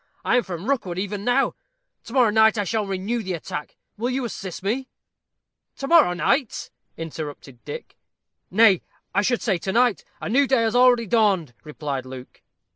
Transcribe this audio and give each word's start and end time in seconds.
I 0.25 0.35
am 0.37 0.41
from 0.41 0.67
Rookwood 0.67 0.97
even 0.97 1.23
now. 1.23 1.53
To 2.05 2.13
morrow 2.13 2.31
night 2.31 2.57
I 2.57 2.63
shall 2.63 2.87
renew 2.87 3.21
the 3.21 3.33
attack. 3.33 3.77
Will 3.97 4.09
you 4.09 4.25
assist 4.25 4.63
me?" 4.63 4.89
"To 5.77 5.87
morrow 5.87 6.13
night!" 6.13 6.71
interrupted 6.97 7.63
Dick. 7.65 7.99
"Nay, 8.49 8.81
I 9.13 9.21
should 9.21 9.43
say 9.43 9.59
to 9.59 9.71
night. 9.71 10.03
A 10.19 10.27
new 10.27 10.47
day 10.47 10.63
has 10.63 10.75
already 10.75 11.05
dawned," 11.05 11.53
replied 11.63 12.07
Luke. 12.07 12.41